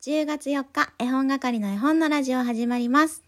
[0.00, 3.24] 10月4日、絵本係の絵本のラジオ始まります。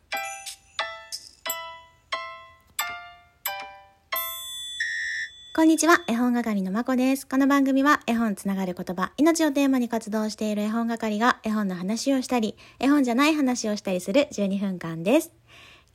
[5.56, 7.27] こんにちは、絵本係のまこです。
[7.27, 15.33] この番組は絵本つながる言葉、命をテーマに活動している絵本係が絵本の話をしたり、絵本じゃない話をしたりする12分間です。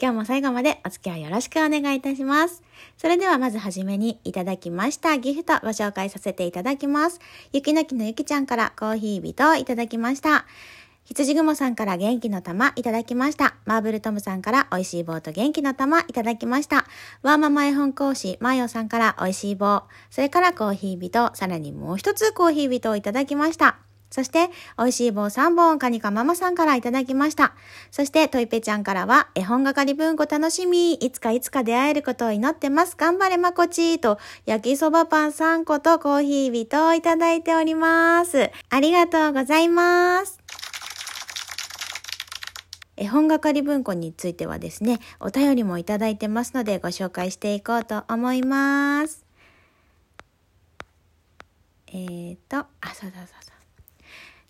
[0.02, 2.64] 今日も最後までお付き合いよろしくお願いいたします。
[2.98, 7.22] それではまずはじめにいただきましたギフトご紹介させていただきます。
[7.54, 10.46] 雪の木のゆきちゃんからコーヒー人をいただきました。
[11.06, 13.56] 羊雲さんから元気の玉いただきました。
[13.66, 16.86] マーブルトムさんから美味しい棒と元気の玉いただきました。
[17.22, 19.84] ワーママ絵本講師マヨさんから美味しい棒。
[20.10, 23.85] それからコーヒー人、さらにもう一つコーヒー人をいただきました。
[24.10, 27.54] そして、美味しい棒3本、カニカママさんからいただきました。
[27.92, 30.94] そして、トイペちゃんからは、絵本係文庫楽しみ。
[30.94, 32.96] いつかいつか出会えることを祈ってます。
[32.98, 38.52] 頑張れまこちと、焼きそばパン3個とコーヒー人をいただいております。
[38.70, 40.40] ありがとうございます。
[42.98, 49.26] 絵本係文庫についてはですね、お便りもいただいてますのでご紹介していこうと思います。
[51.88, 53.55] えーと、あ、そうそうそうそう。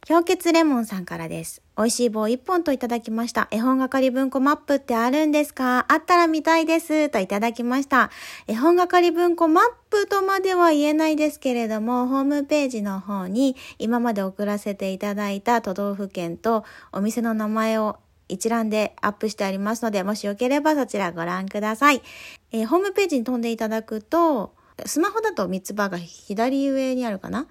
[0.08, 1.64] 氷結レモンさんからです。
[1.76, 3.48] 美味しい棒1本といただきました。
[3.50, 5.92] 絵本係文庫マップってあるんですか？
[5.92, 7.10] あったら見たいです。
[7.10, 8.12] といただきました。
[8.46, 17.98] 絵本係文庫マップとまでは言えないですけれども、ホームページの方に今まで送らせていただいた都道府県とお店の名前を
[18.30, 22.04] 一覧でアップしてありますので、もしよければそちらご覧ください。
[22.52, 24.54] えーホームページに飛んでいただくと、
[24.86, 27.48] スマホだと三つ葉が左上にあるかな？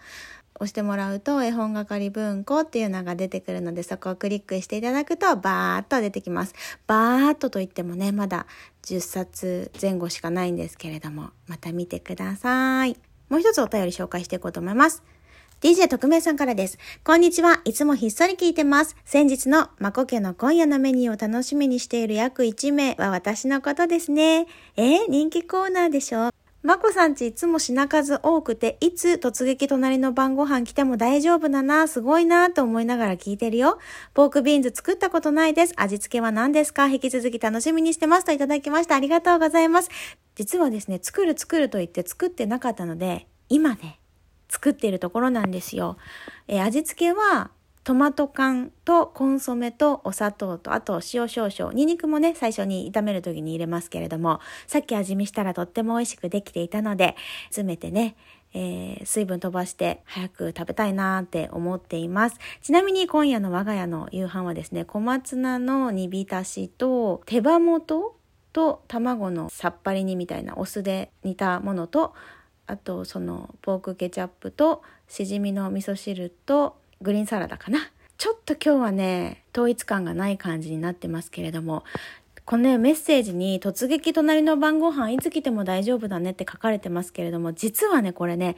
[0.57, 6.55] 押してもらうと絵本係文庫っていうのが出てくるのでそこをクリックしていただくとバーッと出てきます。
[6.87, 8.47] バーッとといってもね、まだ
[8.85, 12.97] 10冊前後しかないんですけれども、また見てください。
[13.29, 15.03] もう一つお便り紹介していこうと思います。
[15.61, 16.79] DJ 特命さんからです。
[17.05, 17.61] こんにちは。
[17.65, 18.97] いつもひっそり聞いてます。
[19.05, 24.47] 先日のまこ家の今夜のメニューを楽しみにしている約1名は私のことですね。
[24.77, 33.79] えー人気コーナーでしょまこさんちいつも品数多くて、いつ突撃隣の晩ご飯来ても大丈夫だな、すごいなと思いながら聞いてるよ。
[34.15, 35.75] ポークビーンズ作ったことないです。
[35.77, 36.87] 味付けは何ですか？
[36.87, 38.97] 引き続き楽しみにしてますといただきました。
[38.97, 39.91] ありがとうございます。
[40.37, 44.01] 実はですね、作る作ると言って作ってなかったので、今ね、
[44.49, 45.99] 作っているところなんですよ。
[46.49, 47.51] えー味付けは
[47.85, 57.15] トマト缶とコンソメとお砂糖とあと塩少々ニンニクもね最初に炒める時に入れますけれどもさっき味見したらとっても美味しくできていたので
[57.49, 58.17] 詰めてね
[58.55, 62.39] えー水分飛ばして早く食べたいなーって思っています。
[62.63, 68.17] ちなみに今夜の我が家の夕飯はですね、小松菜の煮浸しと手羽元
[68.53, 72.15] と卵のさっぱり煮みたいなお酢で煮たものと
[72.67, 81.85] あとそのポークケチャップとしじみの味噌汁とグリーンサラダかなちょっと今日はね統一感がない感じになってますけれども
[82.45, 88.57] このねメッセージに「突撃隣の晩ご飯いつ来ても大丈夫だね」って書かれてますけれども実はねこれね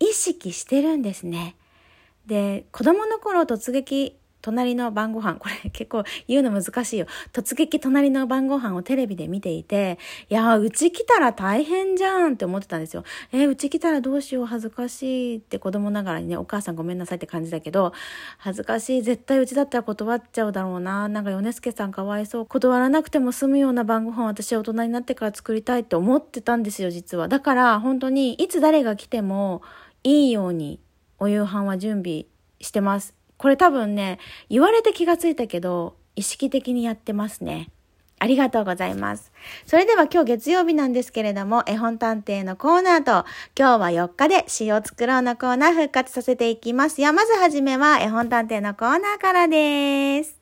[0.00, 1.56] 意識してるんですね。
[2.26, 5.34] で子供の頃突撃隣の晩ご飯。
[5.36, 7.06] これ 結構言うの難しいよ。
[7.32, 13.04] 突撃隣の晩ご飯をテレビで見ていていやーうち来たら大変じゃんって思ってたんですよ。
[13.32, 17.92] えーうち来たらどうしよう恥ずかしいって子供ながらにねお母さんごめんなさいって感じだけど
[18.38, 21.08] 恥ずかしい絶対うちだったら断っちゃうだろうな。
[21.08, 22.46] なんか米助さんかわいそう。
[22.46, 27.28] 断らなくても済むような晩ご飯私は大人になってから作りたいって思ってたんですよ実は。
[27.28, 29.62] だから本当にいつ誰が来ても
[30.04, 30.80] いいように
[31.18, 32.26] お夕飯は準備
[32.60, 33.17] してます。
[33.38, 34.18] これ多分ね、
[34.50, 37.70] 言われて気がついたけど、意識的にやってますね。
[38.18, 39.32] ありがとうございます。
[39.64, 43.24] それでは今日月曜日なんですけれども、絵本探偵のコーナーと、
[43.56, 47.12] 今日は4日で詩を作ろうのコーナー復活させていきますよ。
[47.12, 50.37] まずはじめは絵本探偵のコーナーからです。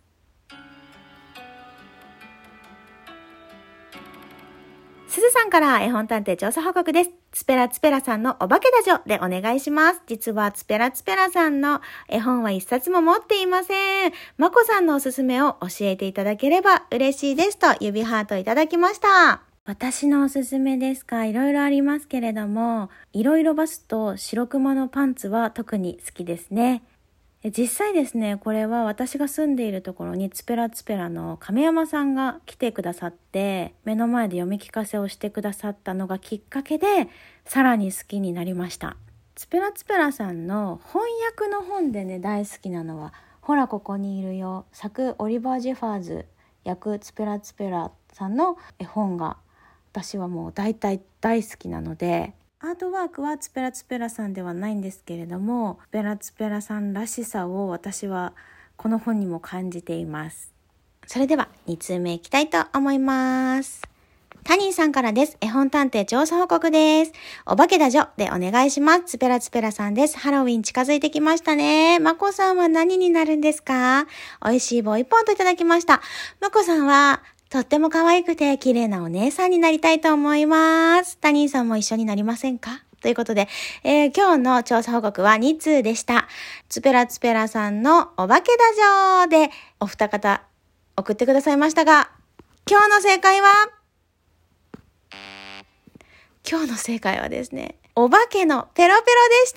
[5.16, 7.10] すずさんから絵本探偵調査報告です。
[7.32, 10.02] ツペラツペラさんのお化けダジョでお願いします。
[10.06, 14.12] 実はツペラツペラさんの絵本は一冊も持っていません。
[14.36, 19.40] まこさんのおすすめを教えていただければ嬉しいですと指ハートいただきました。
[19.64, 21.24] 私のおすすめですか？
[21.24, 26.82] いろいろありますけれども、いろいろバスと白熊のパンツは特に好きですね。
[27.50, 36.86] 実際ですねこれは私が住んでいるところにツペラツペラの亀山さんが来てくださって目の前で読み聞かせをしてくださったのがきっかけで
[37.44, 38.96] さらに好きになりました。
[39.36, 43.12] ツペラツペラさんの翻訳の本でね大好きなのは
[43.42, 46.26] 「ほらここにいるよ」作オリバー・ジェファーズ
[46.64, 49.36] 役ツペラツペラさんの絵本が
[49.92, 52.32] 私はもう大体大好きなので
[52.66, 58.32] アートワークはツペラツペラさんではないんですけれどもツペラツペラさんらしさを私は
[58.74, 60.52] この本にも感じています。
[61.06, 63.82] それでは2通目いきたいと思います。
[64.42, 65.36] タニーさんからです。
[65.40, 67.12] 絵本探偵調査報告です。
[67.46, 69.04] お化けだじょでお願いします。
[69.04, 70.18] ツペラツペラさんです。
[70.18, 72.00] ハロウィン近づいてきましたね。
[72.00, 74.06] まこさんは何になるんですか？
[74.44, 76.02] 美味しい棒一本といただきました。
[76.40, 77.22] まこさんは
[77.56, 81.16] とっても可愛くて綺麗なお姉さんになりたいと思います。
[81.16, 82.82] タニーさんも一緒になりませんか？
[83.00, 83.48] ということで、
[83.82, 86.28] えー、今日の調査報告は2通でした。
[86.68, 89.50] ツペラツペラさんのお化けだじょで
[89.80, 90.42] お二方
[90.98, 92.10] 送ってくださいましたが、
[92.70, 93.48] 今日の正解は？
[96.46, 99.54] 今日の正解はですね、お化けのペロペロでし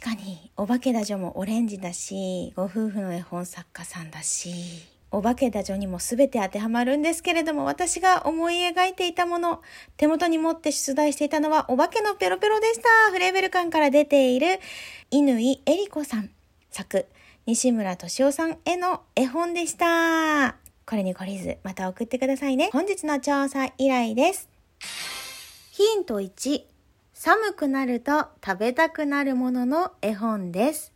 [0.00, 9.60] た確かに、お化けだじょもオレンジだし、ご夫婦の絵本作家さんだし、お化けだじょにも全て当てはまるんですけれども、私が思い描いていたもの、
[9.98, 13.12] 手元に持って出題していたのは、お化けのペロペロでした。
[13.12, 14.58] フレーベル館から出ている、
[15.10, 15.28] 乾
[15.66, 16.30] えりこさん
[16.70, 17.06] 作、
[17.44, 20.56] 西村敏夫さんへの絵本でした。
[20.86, 22.70] これに懲りず、また送ってくださいね。
[22.72, 24.48] 本日の調査依頼です。
[25.72, 26.62] ヒント1、
[27.12, 30.92] 寒くなると食べたくなるものの絵本です。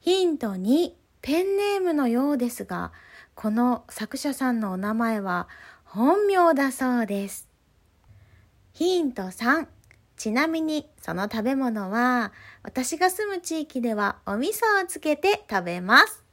[0.00, 2.92] ヒント2、ペンネームのようですが、
[3.34, 5.48] この作者さんのお名前は
[5.84, 7.48] 本名だそうです。
[8.72, 9.66] ヒント3、
[10.16, 12.32] ちなみにその食べ物は
[12.62, 16.24] 私が住む地域ではお味噌をつけて食べます。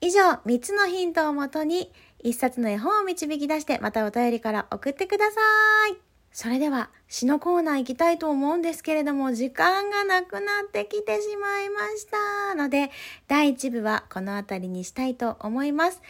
[0.00, 1.92] 以上3つのヒントをもとに
[2.24, 5.40] 1冊の絵本を導き出してまたお便りから送ってくださ
[5.88, 6.11] い。
[6.32, 12.90] それでは詩のコーナー行きたいと思うんですけれども時間がなくなってきてしまいましたので
[13.28, 16.00] 第1部はこの辺りにしたいと思います。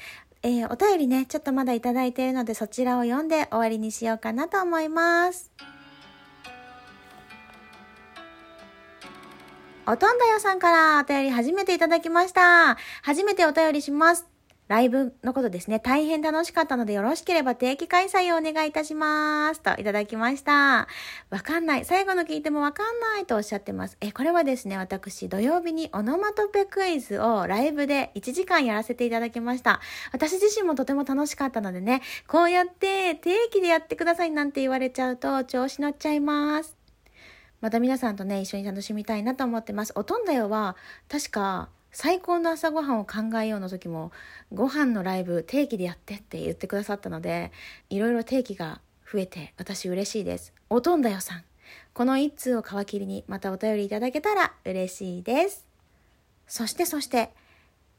[0.45, 5.51] えー、お便りねちょっとまだいただいているのでそちらを読んで終わりにしようかなと思います。
[9.85, 12.77] おとんだよさんからお便り初めていただきました。
[13.03, 14.32] 初めてお便りします。
[14.73, 19.61] ライブのことですね、大変楽しかったのでよろしければ定期開催をお願いいたします。
[19.61, 20.89] といただきました。
[21.29, 21.85] わかんない。
[21.85, 23.99] 最後の聞いてもわかんないとおっしゃってます。
[24.01, 29.83] え、これはですね、私土曜日にオノマトペクイズをライブで1時間やらせていただきました。
[30.11, 36.79] 私自身もとても楽しかったのでね、こうやって定期でやってくださいなんて言われちゃうと調子乗っちゃいます。
[37.61, 39.93] また皆さんとね、一緒に楽しみたいなと思ってます。
[39.97, 40.77] おとんだよは、
[41.11, 44.13] 確か、最高の朝ごはんを考えようの時も
[44.53, 47.53] ご飯のライブ定期でやってって言ってくださったので
[47.91, 48.81] いろいろ定期が
[49.11, 50.55] 増えて私嬉しいです。
[50.71, 51.45] おとんだよさん。
[51.93, 55.67] この一通を皮切りにまたお便りいただけたら嬉しいです。
[56.47, 57.31] そしてそして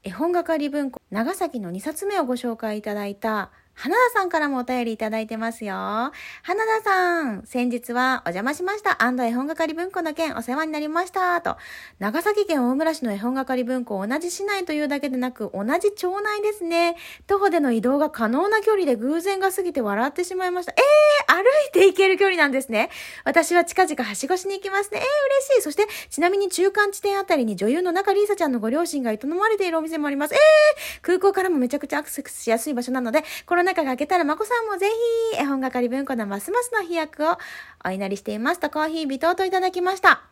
[0.02, 5.74] 絵本係文庫長崎の2冊目をご紹介いただいた花田さんからもお便りいただいてますよ。
[5.74, 6.12] 花
[6.42, 8.96] 田さん、先日はお邪魔しました。
[9.00, 11.40] 絵本係文庫の件お世話になりました。
[11.40, 11.56] と、
[11.98, 16.96] 長崎県大村市の絵本係文庫同じ市内というだけでなく同じ町内ですね。
[17.26, 20.72] 徒歩での移動が可能な距離で偶然が過ぎて笑ってしまいました。
[20.72, 22.90] えー、歩いて行ける距離なんですね。
[23.24, 24.98] 私は近々はしごしに行きますね。
[24.98, 25.62] えー、嬉しい。
[25.62, 30.34] そして、ちなみに中間地点あたりに女優の中里依紗ちゃんのご両親が営まれているお店もあります。
[30.34, 33.24] えー、空港からもめちゃくちゃアクセスしやすい場所なので、
[33.64, 34.90] コロナ禍が明けたらまこさんもぜ
[35.32, 37.38] ひ、絵本係文庫のますますの飛躍を
[37.82, 40.22] お祈りしていますとコーヒー微糖といただきました。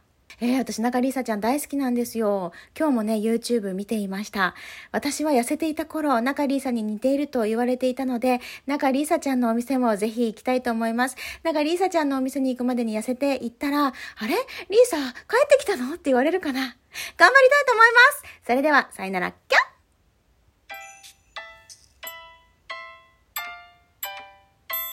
[0.42, 2.52] えー、私、中里依紗ちゃん大好きなんですよ。
[2.78, 4.54] 今日もね、YouTube 見ていました。
[4.90, 11.16] 私は痩せていた頃、中里依紗に似ていると言われていたので、中里依紗ちゃんのお店もぜひ行きたいと思います。
[11.42, 13.92] 中里依紗ちゃんのお店に行くまでに痩せて行ったら、あ
[14.26, 14.34] れ？
[14.68, 15.94] リーサ、帰ってきたの？
[15.94, 16.76] って言われるかな頑張り
[17.16, 19.32] たいと思いますそれでは、さよなら。